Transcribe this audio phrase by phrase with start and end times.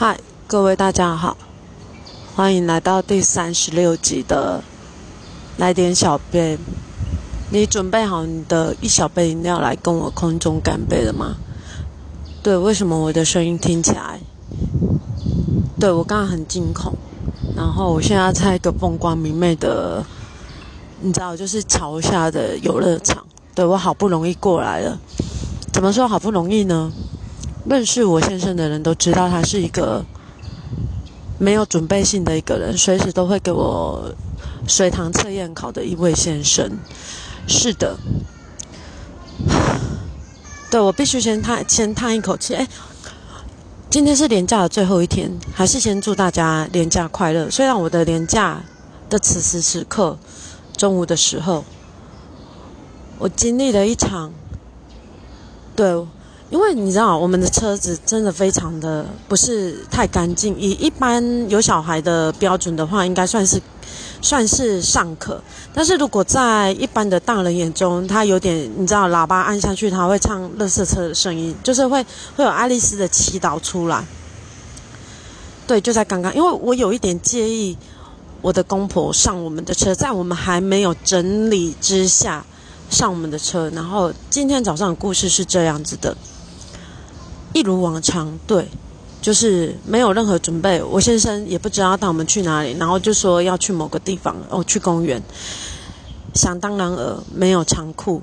[0.00, 0.16] 嗨，
[0.46, 1.36] 各位大家好，
[2.36, 4.62] 欢迎来到第三十六集的
[5.56, 6.56] 来点小杯。
[7.50, 11.34] 你准备好你的一小杯饮料来跟我空中干杯了吗？
[12.44, 14.20] 对，为什么我的声音听起来？
[15.80, 16.92] 对我刚刚很惊恐，
[17.56, 20.06] 然后我现在在一个风光明媚的，
[21.00, 23.26] 你知道，就是桥下的游乐场。
[23.52, 24.96] 对我好不容易过来了，
[25.72, 26.92] 怎么说好不容易呢？
[27.68, 30.04] 认识我先生的人都知道，他是一个
[31.38, 34.10] 没有准备性的一个人，随时都会给我
[34.66, 36.78] 随堂测验考的一位先生。
[37.46, 37.98] 是的，
[40.70, 42.54] 对我必须先叹先叹一口气。
[42.54, 42.66] 哎，
[43.90, 47.50] 今天是年假的最后一天，还是先祝大家年假快乐。
[47.50, 48.62] 虽然我的年假
[49.10, 50.18] 的此时此刻，
[50.76, 51.64] 中午的时候，
[53.18, 54.32] 我经历了一场
[55.76, 56.06] 对。
[56.50, 60.58] 因为你知道，我们的车子真的非常的不是太干净。
[60.58, 63.60] 以一般有小孩的标准的话，应该算是
[64.22, 65.42] 算是尚可。
[65.74, 72.02] 但是如果在一般的大人眼中，他有点你知道，喇叭按下去，他会唱乐色车的声音，就是会
[72.34, 74.06] 会有爱丽丝的祈祷出来。
[75.66, 77.76] 对，就在刚刚，因为我有一点介意
[78.40, 82.42] 我的公婆上我们的车，在我们还没有整理之下
[82.88, 83.70] 上我们的车。
[83.74, 86.16] 然后今天早上的故事是这样子的。
[87.58, 88.68] 一如往常，对，
[89.20, 90.80] 就是没有任何准备。
[90.80, 95.20] 我先生也不知道带我们去哪里，然后就说要去某个地方，哦，去公园。
[96.34, 98.22] 想当然尔，没有长裤，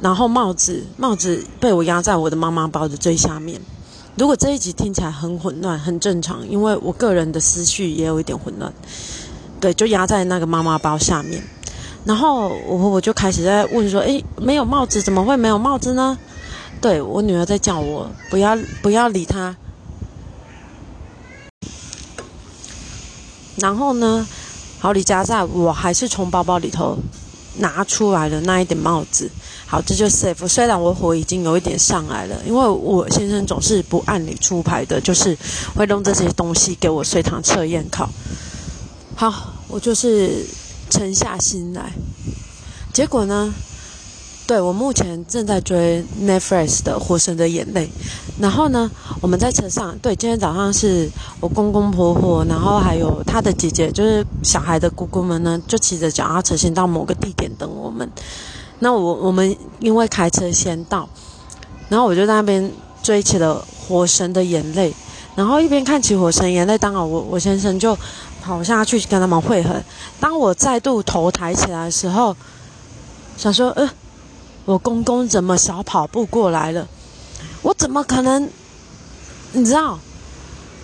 [0.00, 3.60] 然后帽子，帽子被我压在我的妈妈包的最下面。
[4.16, 8.72] 如果这一集听起来很混乱，很正常，因为我个人的思绪也有一点混乱。
[9.60, 11.42] 对，就压在那个妈妈包下面。
[12.04, 16.16] 然后我我就开始在问说：“诶，没有帽子，怎么会没有帽子呢？”
[16.82, 19.54] 对我女儿在叫我不要不要理她，
[23.54, 24.26] 然后呢，
[24.80, 26.98] 好李佳在，我还是从包包里头
[27.58, 29.30] 拿出来了那一顶帽子。
[29.64, 30.48] 好，这就 safe。
[30.48, 35.38] 虽然我火已经有一点上来了，因为我先生总是不按理出牌的，就是
[35.76, 38.10] 会弄这些东西给我随堂测验考。
[39.14, 40.44] 好，我就是
[40.90, 41.92] 沉下心来，
[42.92, 43.54] 结果呢？
[44.44, 47.86] 对，我目前正在追 Netflix 的《火神的眼泪》，
[48.40, 49.96] 然后呢，我们在车上。
[50.02, 51.08] 对，今天早上是
[51.40, 58.06] 我公公婆婆，然后还有他的姐姐，就是小孩的姑姑们呢，就骑着脚踏车先到某个地点等我们。
[58.80, 61.08] 那我我们因为开车先到，
[61.88, 62.70] 然后我就在那边
[63.00, 64.90] 追起了《火神的眼泪》，
[65.36, 67.96] 然后一边看起《火神眼泪》，当然我我先生就
[68.42, 69.80] 跑下去跟他们汇合。
[70.20, 72.36] 当我再度头抬起来的时候，
[73.38, 73.88] 想说，呃。
[74.64, 76.86] 我公公怎么小跑步过来了？
[77.62, 78.48] 我怎么可能？
[79.52, 79.98] 你知道，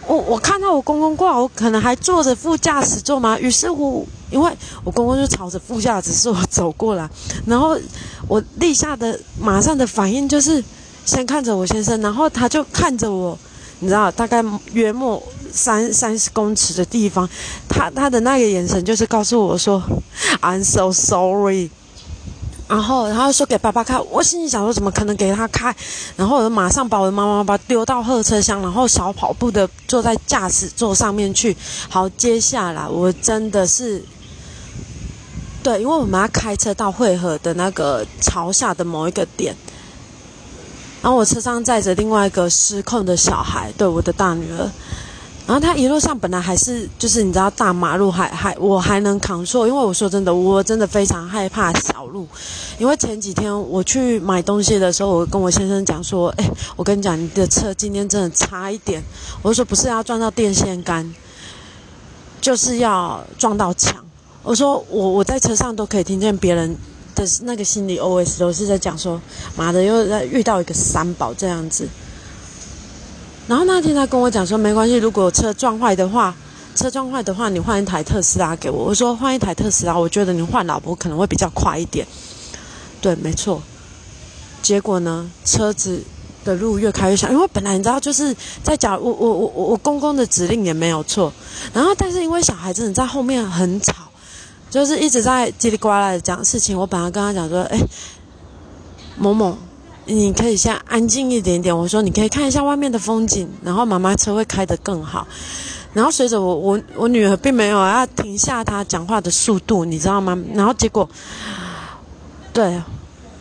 [0.07, 3.39] 我我看到我公公过来，我可能还坐着副驾驶座吗？
[3.39, 4.53] 于是乎，因为
[4.85, 7.09] 我公公就朝着副驾驶座走过来，
[7.47, 7.79] 然后
[8.27, 10.63] 我立下的马上的反应就是
[11.05, 13.39] 先看着我先生，然后他就看着我，
[13.79, 15.23] 你知道，大概约莫
[15.53, 17.29] 三三十公尺的地方，
[17.69, 19.83] 他他的那个眼神就是告诉我说
[20.43, 21.71] ：“I'm so sorry。”
[22.69, 25.75] 然后，然后说给爸爸开，我心里想说，怎么可能给他开？
[26.17, 31.57] 然后我就马上把我的妈妈包丢到后车厢，然后小跑步的坐在驾驶座上面去。
[31.89, 34.05] 好，接下来我真的是，
[35.63, 39.57] 对，因为我们要开车到汇合的那个朝下的某一个点，
[41.01, 44.71] 然后我车上载着另外一个失控的小孩，对，我的大女儿。
[45.49, 52.29] 然后他一路上本来还是就是你知道大马路还还我还能扛受，因为我说真的我真的非常害怕小路，
[52.79, 59.03] 因为前几天我去买东西的时候，我跟我先生讲说，哎，我跟你讲你的车今天真的差一点，
[59.41, 61.15] 我说不是要撞到电线杆，
[62.43, 64.05] 就是要撞到墙。
[64.43, 66.77] 我说我我在车上都可以听见别人
[67.15, 69.19] 的那个心理 OS 都是在讲说，
[69.57, 71.89] 妈的又在遇到一个三宝这样子。
[73.49, 76.35] 然后那天他跟我讲说，没关系，如果车撞坏的话，
[76.75, 78.85] 车撞坏的话，你换一台特斯拉给我。
[78.85, 82.07] 我说换一台特斯拉，我觉得你换老婆可能会比较快一点。
[83.01, 83.63] 对，没错。
[84.61, 86.03] 结果呢，车子
[86.45, 91.33] 的路越开越小，因为本来你知道就是在讲我我我我公公的指令也没有错，
[91.73, 93.95] 然后但是因为小孩子你在后面很吵，
[94.69, 96.79] 就是一直在叽里呱啦的讲事情。
[96.79, 97.81] 我本来跟他讲说，哎，
[99.17, 99.57] 某某。
[100.09, 101.77] 你可以先安静一点点。
[101.77, 105.29] 我说你可以看一下外面的风景，然后妈妈车会开得更好。
[105.93, 110.39] 然后随着我我我女儿并没有要停下她讲话的速度，你知道吗？
[110.55, 111.09] 然后结果，
[112.53, 112.81] 对，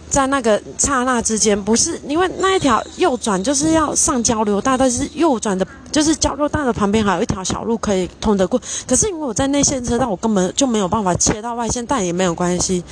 [0.09, 8.59] 在那个刹那之间，不是因为那一条右转就是要上交流道，但是右转的，就是交流道的旁边还有一条小路可以通得过。
[8.87, 12.83] 可是因为我在内线车道，我根本就没有办法切到外线，但也没有关系。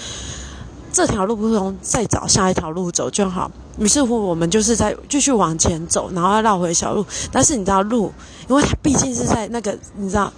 [0.95, 3.51] 这条路不通，再找下一条路走就好。
[3.77, 7.05] 于是乎，我们就是在继续往前走，然后要绕回小路。
[7.33, 8.13] 但是你知道路，
[8.47, 10.31] 因为它毕竟是在那个你知道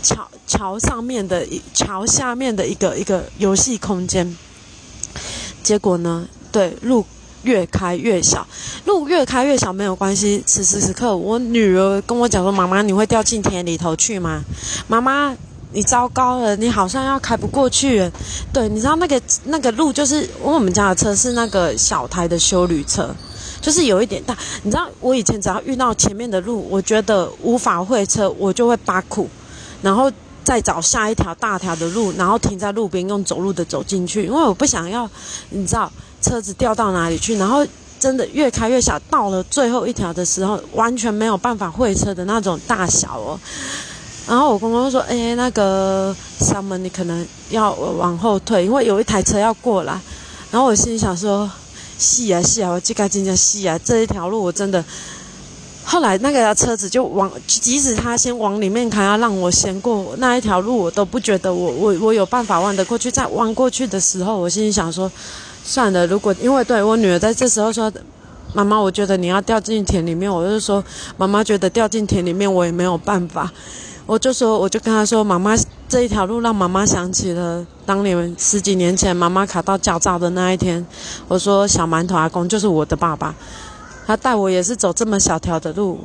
[0.00, 4.36] 桥桥上面的一桥下面的一个一个游戏空间。
[5.64, 7.04] 结果呢，对路
[7.42, 8.46] 越开越小，
[8.84, 10.40] 路越开越小没有关系。
[10.46, 14.44] 此时此刻，我女儿跟我讲说：“妈妈，你会掉进田里头去吗？”
[14.86, 15.36] 妈妈。
[15.74, 18.08] 你糟糕了，你好像要开不过去。
[18.52, 23.12] 对，你知道那个那个路就是，因为我们家的车是那个小台的修旅车，
[23.60, 24.38] 就是有一点大。
[24.62, 29.28] 你知道，我以前只要遇到前面的路，我觉得无法会车，我就会扒苦，
[29.82, 30.08] 然后
[30.44, 35.10] 再找下一条大条的路，然后停在路边用走路的走进去，因为我不想要，
[35.50, 35.90] 你知道
[36.22, 37.36] 车子掉到哪里去。
[37.36, 37.66] 然后
[37.98, 43.40] 真的越开越小，到了最后一条的时候，完全没有办法会车的那种大小哦。
[44.26, 50.00] 然后我公公说：“哎，那个上门你可能要往后退，因为有一台车要过来。”
[50.50, 51.50] 然后我心里想说
[51.98, 54.82] ：“是啊，是啊，我这该真的是啊，这一条路我真的……
[55.84, 63.10] 后来那个车子就往，即使他先往里面开，要让我先过那一条路，我都不觉得我我我有办法弯得过去。
[63.10, 65.12] 在弯过去的时候，我心里想说：
[65.62, 67.92] 算了，如果因为对我女儿在这时候说，
[68.54, 70.82] 妈妈，我觉得你要掉进田里面，我就说，
[71.18, 73.52] 妈妈觉得掉进田里面，我也没有办法。”
[74.06, 75.56] 我就说，我就跟他说，妈妈
[75.88, 80.84] 这一条路让妈妈想起了当年十几年前妈妈考到驾照的那一天。
[81.26, 83.34] 我说，小馒头阿公就是我的爸爸，
[84.06, 85.98] 他带我也是走这么小条的路。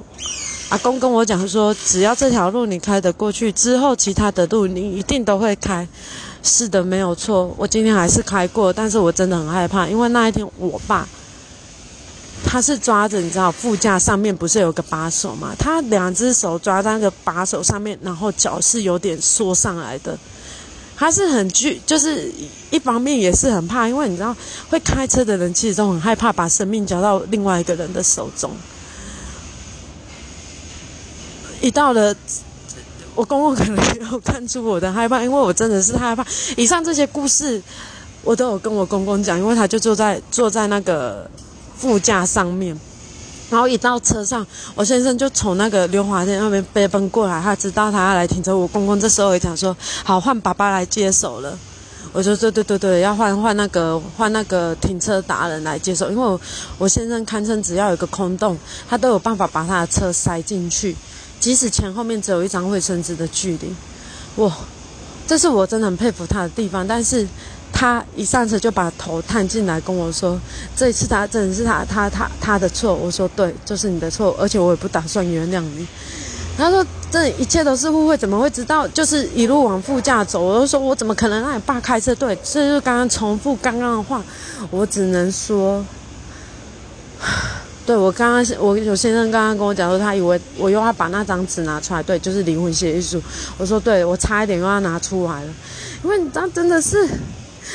[0.70, 5.86] 阿公跟我讲说，只要这条路你开得过去，之后其他的路你一定都会开。
[6.42, 11.06] 是的，没有错，我今天还是开过，但是我真的很害怕，因为那一天我爸。
[12.44, 15.54] 他是抓着，你知道副驾上面不是有个把手吗？
[15.60, 20.18] 他两只手抓在那个把手上面，然后脚是有点缩上来的。
[20.98, 22.32] 他是很惧，就是
[22.72, 24.36] 一方面也是很怕，因为你知道
[24.68, 28.52] 会开车的人其实都很害怕把生命交到另外一个人的手中。
[31.62, 32.16] 一到了，
[33.14, 36.26] 我公公可能没有看出我的害怕，因为我真的是害怕。
[36.58, 37.62] 以上这些故事
[38.24, 41.30] 我都有跟我公公讲，因为他就坐在坐在那个。
[41.80, 42.78] 副驾上面，
[43.50, 44.46] 然后一到车上，
[44.76, 48.56] 我先生就从那个刘华店那边飞奔过来，他知道他要来停车。
[48.56, 51.58] 我公公这时候也讲说：“好，换爸爸来接手了。”
[52.12, 56.42] 我说：“对对对对，要换换那个换那个停车达人来接手，因为我
[56.78, 58.58] 我先生堪称只要有一个空洞，
[58.90, 60.94] 他都有办法把他的车塞进去，
[61.40, 63.74] 即使前后面只有一张卫生纸的距离。
[64.36, 64.52] 哇，
[65.26, 67.26] 这是我真的很佩服他的地方，但是。”
[67.72, 70.40] 他一上车就把头探进来跟我说
[70.76, 75.88] ：“这一次他真的是他他他他的错。”我说：“对，就是你的错，而且我也不打算原谅你。”
[76.58, 78.86] 他说：“这一切都是误会，怎么会知道？
[78.90, 84.22] 就是一路往副驾走。”我就说：“我怎么可能让你爸开车？”对，这就是刚刚重复刚刚的话，
[84.70, 85.82] 我只能说，
[87.86, 93.22] 对我刚刚我有先生刚刚跟我讲说，他以为我又要把那张纸拿出来，对，就是离婚协议书。
[93.58, 95.54] 我说：“对，我差一点又要拿出来了，
[96.04, 97.08] 因为你知道，真的是。”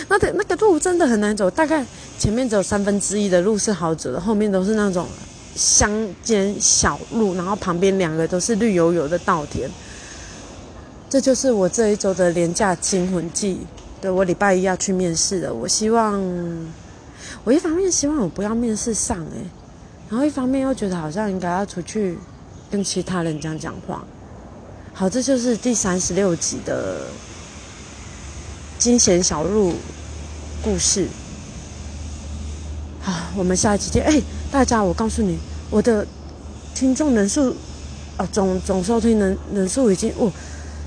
[0.09, 1.85] 那那个路真的很难走，大概
[2.19, 5.07] 前面只有三分之一的路是好走的，后面都是那种
[5.55, 5.91] 乡
[6.23, 9.71] 间小路，然后旁边两个都是绿油油的稻田。
[11.09, 13.59] 这就是我这一周的廉价惊魂记。
[14.01, 16.21] 对我礼拜一要去面试了，我希望
[17.43, 19.49] 我一方面希望我不要面试上诶，
[20.11, 22.19] 然后一方面又觉得好像应该要出去
[22.71, 24.05] 跟其他人讲讲话。
[24.93, 27.03] 好，这就是第三十六集的。
[28.85, 29.73] 惊险小路
[30.63, 31.09] 故事，
[33.01, 34.05] 好，我们下一期见。
[34.05, 34.21] 哎，
[34.53, 35.39] 大家，我告诉你，
[35.71, 36.07] 我的
[36.75, 37.57] 听众人数，
[38.19, 40.31] 哦，总总收听人人数已经，哦，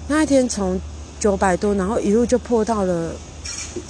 [0.07, 0.79] 那一天从
[1.19, 3.15] 九百多，然后一路就破到了，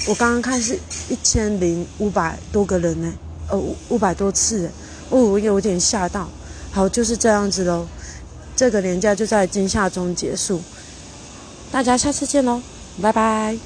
[0.08, 3.14] 我刚刚看是一千零五百多个人呢，
[3.50, 4.72] 呃，五五百多次，
[5.10, 6.30] 哦，我有点吓到。
[6.72, 7.86] 好，就是这样子喽，
[8.56, 10.62] 这个年假就在惊吓中结束，
[11.70, 12.62] 大家下次见喽，
[13.02, 13.58] 拜拜。